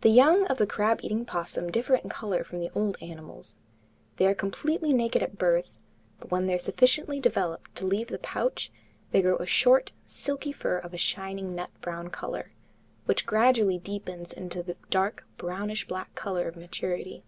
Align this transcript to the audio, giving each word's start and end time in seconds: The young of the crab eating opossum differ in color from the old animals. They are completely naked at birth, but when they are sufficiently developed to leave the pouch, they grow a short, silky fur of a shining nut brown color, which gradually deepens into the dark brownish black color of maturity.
The 0.00 0.08
young 0.08 0.46
of 0.46 0.56
the 0.56 0.66
crab 0.66 1.00
eating 1.02 1.20
opossum 1.20 1.70
differ 1.70 1.94
in 1.96 2.08
color 2.08 2.44
from 2.44 2.60
the 2.60 2.70
old 2.74 2.96
animals. 3.02 3.58
They 4.16 4.24
are 4.26 4.34
completely 4.34 4.94
naked 4.94 5.22
at 5.22 5.36
birth, 5.36 5.74
but 6.18 6.30
when 6.30 6.46
they 6.46 6.54
are 6.54 6.58
sufficiently 6.58 7.20
developed 7.20 7.74
to 7.76 7.86
leave 7.86 8.06
the 8.06 8.18
pouch, 8.20 8.72
they 9.10 9.20
grow 9.20 9.36
a 9.36 9.44
short, 9.44 9.92
silky 10.06 10.52
fur 10.52 10.78
of 10.78 10.94
a 10.94 10.96
shining 10.96 11.54
nut 11.54 11.68
brown 11.82 12.08
color, 12.08 12.52
which 13.04 13.26
gradually 13.26 13.76
deepens 13.76 14.32
into 14.32 14.62
the 14.62 14.78
dark 14.88 15.26
brownish 15.36 15.86
black 15.86 16.14
color 16.14 16.48
of 16.48 16.56
maturity. 16.56 17.22